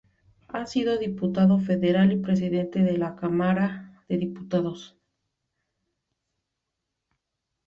[0.47, 4.97] Ha sido Diputado Federal y Presidente de la Cámara de Diputados.